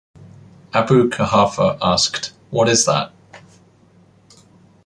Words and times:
Abu 0.73 1.11
Quhafa 1.11 1.77
asked, 1.79 2.33
What 2.49 2.67
is 2.69 2.85
that? 2.87 3.11